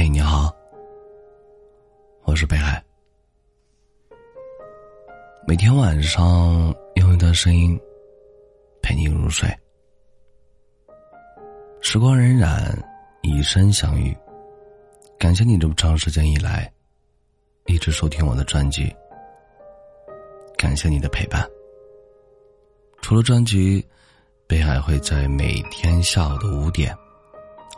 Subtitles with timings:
[0.00, 0.54] 嘿，你好，
[2.22, 2.80] 我是北海。
[5.44, 7.76] 每天晚上用一段声音
[8.80, 9.52] 陪你入睡。
[11.80, 12.80] 时光荏苒，
[13.22, 14.16] 以身相遇。
[15.18, 16.72] 感谢你这么长时间以来
[17.66, 18.94] 一直收听我的专辑。
[20.56, 21.44] 感谢你的陪伴。
[23.02, 23.84] 除了专辑，
[24.46, 26.96] 北海会在每天下午的五点、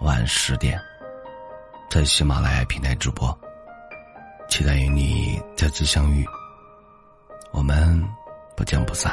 [0.03, 0.79] 晚十点。
[1.91, 3.37] 在喜马拉雅平台直播，
[4.49, 6.25] 期待与你再次相遇。
[7.51, 8.01] 我们
[8.57, 9.13] 不见不散。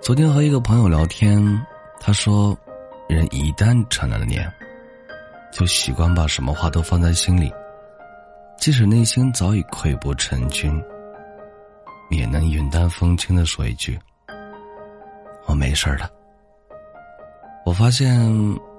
[0.00, 1.38] 昨天和一个朋友聊天，
[2.00, 2.56] 他说，
[3.10, 4.50] 人一旦成了年，
[5.52, 7.52] 就习惯把什么话都放在心里，
[8.56, 10.82] 即使内心早已溃不成军，
[12.08, 14.00] 也能云淡风轻的说一句
[15.44, 16.10] ：“我没事了。”
[17.68, 18.18] 我发现，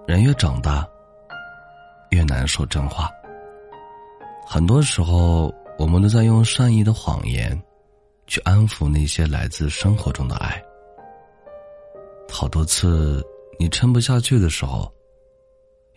[0.07, 0.84] 人越长大，
[2.09, 3.07] 越难说真话。
[4.48, 7.55] 很多时候，我们都在用善意的谎言，
[8.26, 10.60] 去安抚那些来自生活中的爱。
[12.32, 13.23] 好多次，
[13.60, 14.91] 你撑不下去的时候，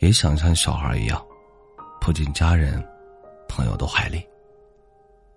[0.01, 1.27] 也想像小孩一样，
[1.99, 2.87] 扑进家人、
[3.49, 4.23] 朋友的怀里，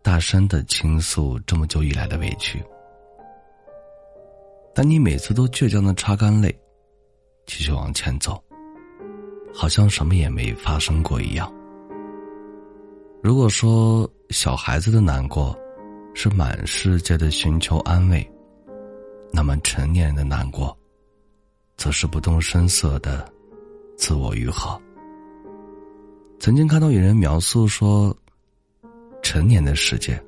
[0.02, 2.62] 大声的倾诉这么久以来的委屈。
[4.74, 6.54] 但你每次都倔强的擦干泪。
[7.46, 8.44] 继续往前走，
[9.54, 11.52] 好像什么也没发生过一样。
[13.22, 15.58] 如果说小孩子的难过
[16.14, 18.28] 是满世界的寻求安慰，
[19.32, 20.78] 那么成年人的难过，
[21.78, 23.28] 则是不动声色的
[23.98, 24.80] 自我愈合。
[26.40, 28.16] 曾经看到有人描述说，
[29.24, 30.22] 成年的世界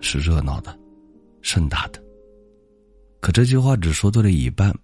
[0.00, 0.78] 是热闹的、
[1.42, 2.02] 盛大的，
[3.20, 4.74] 可这句话只说对了一半。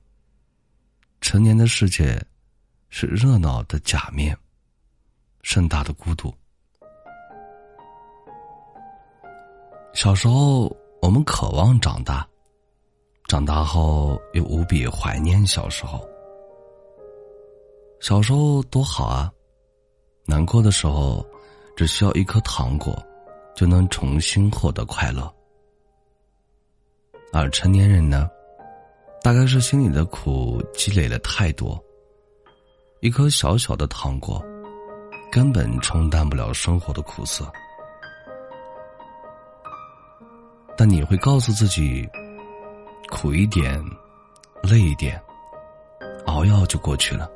[1.22, 2.20] 成年的世界，
[2.90, 4.36] 是热闹的假面，
[5.42, 6.34] 盛大的孤独。
[9.94, 12.26] 小时候，我们渴望长大；
[13.28, 16.06] 长大后，又无比怀念小时候。
[18.00, 19.32] 小时候多好啊！
[20.26, 21.24] 难过的时候，
[21.76, 23.00] 只需要一颗糖果，
[23.54, 25.32] 就能重新获得快乐。
[27.32, 28.28] 而成年人呢？
[29.22, 31.80] 大概是心里的苦积累了太多，
[32.98, 34.44] 一颗小小的糖果，
[35.30, 37.50] 根本冲淡不了生活的苦涩。
[40.76, 42.08] 但你会告诉自己，
[43.10, 43.80] 苦一点，
[44.62, 45.22] 累一点，
[46.26, 47.30] 熬一熬就过去了。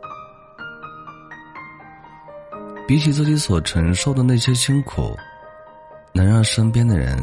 [2.88, 5.16] 比起自己所承受的那些辛苦，
[6.12, 7.16] 能让身边的人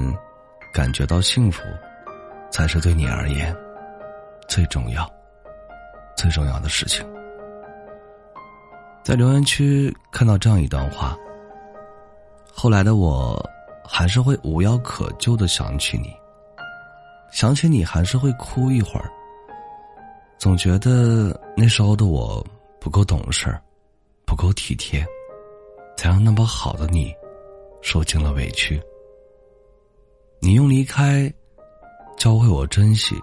[0.74, 1.62] 感觉到幸福，
[2.50, 3.54] 才是对你而言。
[4.48, 5.10] 最重要、
[6.16, 7.06] 最重要的事情，
[9.04, 11.18] 在留言区看到这样一段话。
[12.54, 13.42] 后来的我，
[13.84, 16.14] 还是会无药可救的想起你，
[17.32, 19.10] 想起你还是会哭一会儿。
[20.38, 22.46] 总觉得那时候的我
[22.80, 23.58] 不够懂事，
[24.26, 25.06] 不够体贴，
[25.98, 27.14] 才让那么好的你
[27.82, 28.82] 受尽了委屈。
[30.40, 31.34] 你用离开
[32.18, 33.16] 教会我珍惜。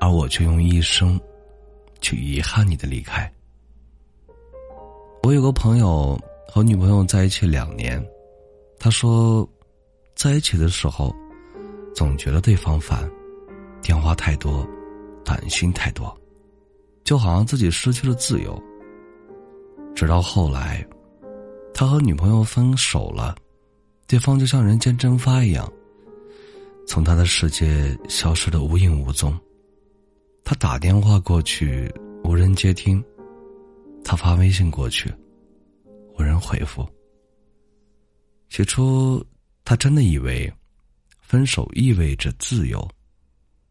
[0.00, 1.20] 而我却用一生，
[2.00, 3.30] 去遗憾你的离开。
[5.22, 6.18] 我有个朋友
[6.48, 8.04] 和女朋友在一起两年，
[8.78, 9.48] 他说，
[10.14, 11.14] 在一起的时候，
[11.94, 13.10] 总觉得对方烦，
[13.82, 14.64] 电话太多，
[15.24, 16.16] 短信太多，
[17.02, 18.62] 就好像自己失去了自由。
[19.94, 20.86] 直到后来，
[21.74, 23.34] 他和女朋友分手了，
[24.06, 25.70] 对方就像人间蒸发一样，
[26.86, 29.36] 从他的世界消失的无影无踪。
[30.48, 31.92] 他打电话过去，
[32.22, 33.02] 无人接听；
[34.04, 35.12] 他发微信过去，
[36.16, 36.88] 无人回复。
[38.48, 39.20] 起初，
[39.64, 40.50] 他真的以为
[41.20, 42.88] 分手意味着自由，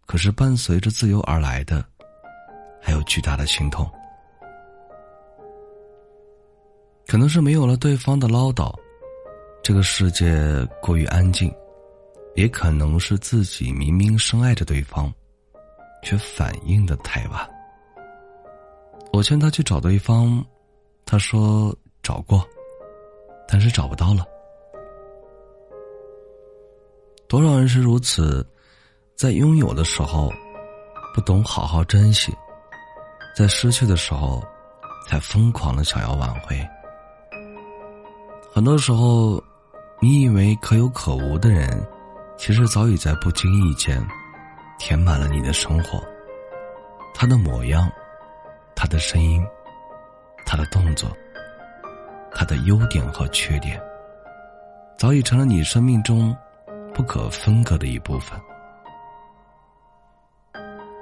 [0.06, 1.81] 可是伴随着自由而来的，
[2.81, 3.90] 还有巨大的心痛。
[7.08, 8.78] 可能是没有了对方的唠叨，
[9.64, 11.49] 这个世界过于安静；
[12.35, 15.09] 也可能是自己明明深爱着对方。
[16.05, 17.49] 却反应的太晚。
[19.11, 20.46] 我劝他去找对方，
[21.03, 22.47] 他说找过，
[23.47, 24.23] 但是找不到了。
[27.28, 28.47] 多少人是如此，
[29.16, 30.31] 在拥有的时候
[31.13, 32.31] 不懂好好珍惜，
[33.35, 34.43] 在失去的时候
[35.08, 36.55] 才疯狂的想要挽回。
[38.53, 39.43] 很多时候，
[39.99, 41.84] 你以为可有可无的人，
[42.37, 44.05] 其实早已在不经意间。
[44.77, 46.03] 填满了你的生活，
[47.13, 47.89] 他的模样，
[48.75, 49.45] 他的声音，
[50.45, 51.09] 他的动作，
[52.33, 53.81] 他的优点和缺点，
[54.97, 56.35] 早已成了你生命中
[56.93, 58.39] 不可分割的一部分。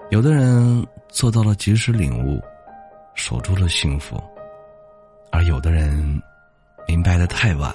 [0.10, 2.40] 有的人做到了及时领悟，
[3.16, 4.22] 守住了幸福，
[5.32, 6.22] 而有的人
[6.88, 7.74] 明白的太晚，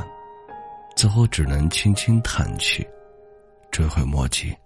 [0.96, 2.86] 最后只能轻轻叹气，
[3.72, 4.56] 追悔莫及。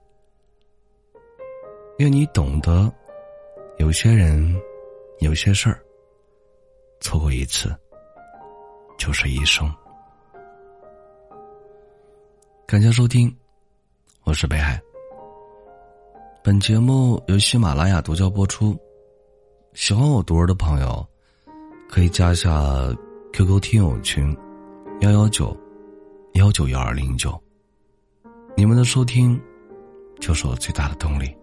[1.98, 2.90] 愿你懂得，
[3.76, 4.58] 有些人，
[5.20, 5.78] 有些事儿，
[7.00, 7.74] 错过一次，
[8.98, 9.70] 就是一生。
[12.66, 13.34] 感谢收听，
[14.24, 14.80] 我是北海。
[16.42, 18.74] 本节目由喜马拉雅独家播出。
[19.74, 21.06] 喜欢我读儿的朋友，
[21.90, 22.50] 可以加一下
[23.34, 24.34] QQ 听友群：
[25.02, 25.54] 幺幺九
[26.34, 27.38] 幺九幺二零九。
[28.56, 29.38] 你们的收听，
[30.20, 31.36] 就是我最大的动力。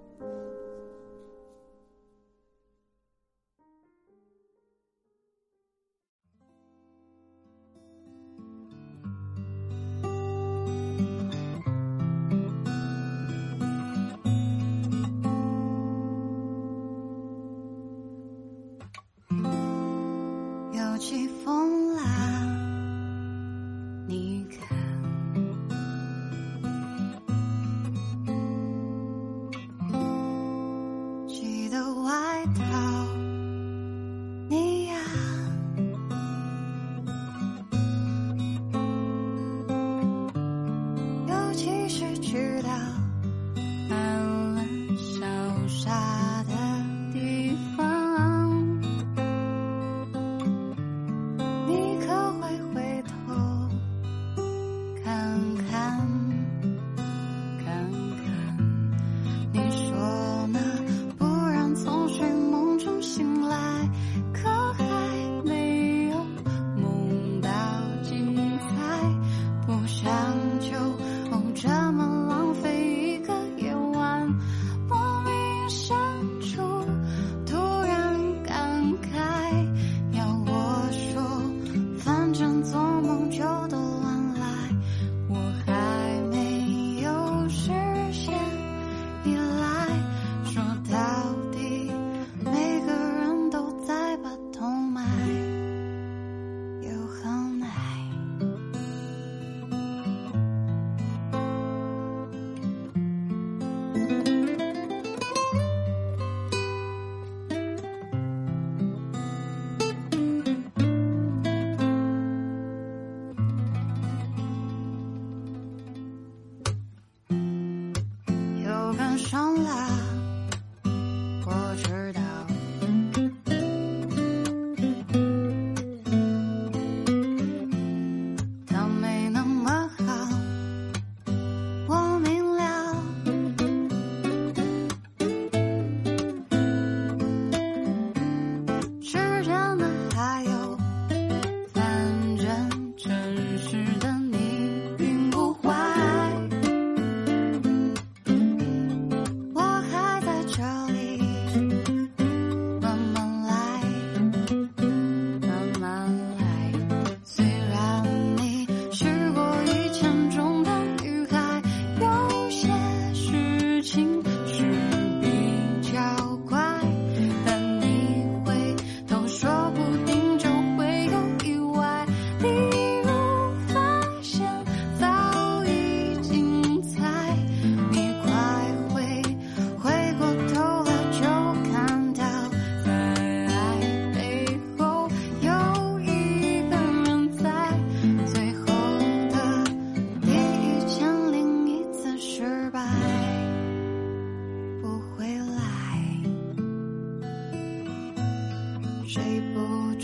[42.31, 42.88] 知道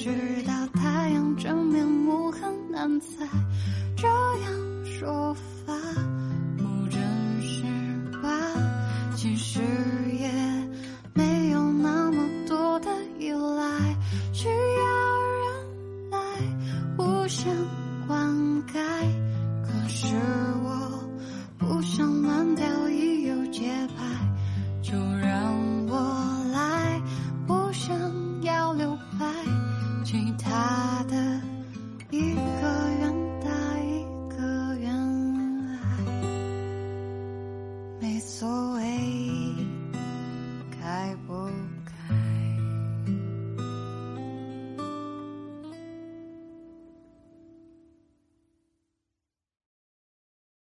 [0.05, 0.11] 直
[0.43, 3.27] 到太阳正面目很难猜？
[3.97, 5.35] 这样说。